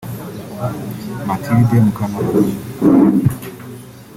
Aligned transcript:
Mathilde 1.27 1.77
Mukantabana 1.83 2.53